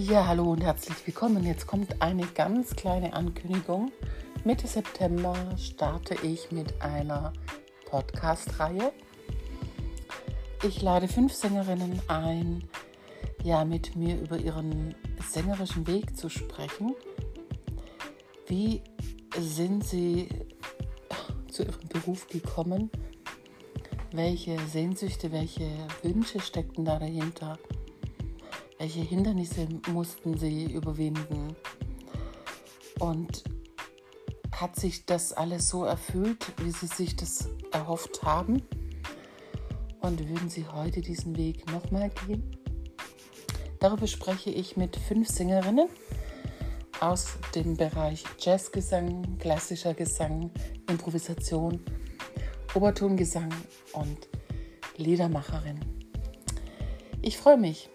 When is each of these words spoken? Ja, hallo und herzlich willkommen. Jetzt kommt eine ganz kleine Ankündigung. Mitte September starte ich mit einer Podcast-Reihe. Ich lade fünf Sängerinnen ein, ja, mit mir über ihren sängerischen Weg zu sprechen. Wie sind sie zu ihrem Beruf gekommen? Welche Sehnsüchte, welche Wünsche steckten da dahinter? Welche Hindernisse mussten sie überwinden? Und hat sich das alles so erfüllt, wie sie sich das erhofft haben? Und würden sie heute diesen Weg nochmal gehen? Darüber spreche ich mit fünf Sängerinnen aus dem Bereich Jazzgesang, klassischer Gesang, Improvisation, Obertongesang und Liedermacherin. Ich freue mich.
Ja, 0.00 0.28
hallo 0.28 0.52
und 0.52 0.62
herzlich 0.62 1.04
willkommen. 1.08 1.44
Jetzt 1.44 1.66
kommt 1.66 2.00
eine 2.00 2.24
ganz 2.28 2.76
kleine 2.76 3.14
Ankündigung. 3.14 3.90
Mitte 4.44 4.68
September 4.68 5.34
starte 5.58 6.14
ich 6.24 6.52
mit 6.52 6.80
einer 6.80 7.32
Podcast-Reihe. 7.86 8.92
Ich 10.62 10.82
lade 10.82 11.08
fünf 11.08 11.32
Sängerinnen 11.32 12.00
ein, 12.06 12.62
ja, 13.42 13.64
mit 13.64 13.96
mir 13.96 14.20
über 14.20 14.38
ihren 14.38 14.94
sängerischen 15.28 15.84
Weg 15.88 16.16
zu 16.16 16.28
sprechen. 16.28 16.94
Wie 18.46 18.80
sind 19.36 19.84
sie 19.84 20.28
zu 21.50 21.64
ihrem 21.64 21.88
Beruf 21.88 22.28
gekommen? 22.28 22.88
Welche 24.12 24.60
Sehnsüchte, 24.60 25.32
welche 25.32 25.68
Wünsche 26.04 26.38
steckten 26.38 26.84
da 26.84 27.00
dahinter? 27.00 27.58
Welche 28.78 29.00
Hindernisse 29.00 29.66
mussten 29.88 30.38
sie 30.38 30.72
überwinden? 30.72 31.56
Und 33.00 33.42
hat 34.52 34.76
sich 34.76 35.04
das 35.04 35.32
alles 35.32 35.68
so 35.68 35.84
erfüllt, 35.84 36.52
wie 36.62 36.70
sie 36.70 36.86
sich 36.86 37.16
das 37.16 37.48
erhofft 37.72 38.22
haben? 38.22 38.62
Und 40.00 40.28
würden 40.28 40.48
sie 40.48 40.64
heute 40.68 41.00
diesen 41.00 41.36
Weg 41.36 41.68
nochmal 41.72 42.10
gehen? 42.26 42.56
Darüber 43.80 44.06
spreche 44.06 44.50
ich 44.50 44.76
mit 44.76 44.94
fünf 44.96 45.28
Sängerinnen 45.28 45.88
aus 47.00 47.36
dem 47.56 47.76
Bereich 47.76 48.22
Jazzgesang, 48.38 49.38
klassischer 49.38 49.94
Gesang, 49.94 50.52
Improvisation, 50.88 51.80
Obertongesang 52.74 53.52
und 53.92 54.28
Liedermacherin. 54.96 55.80
Ich 57.22 57.38
freue 57.38 57.56
mich. 57.56 57.90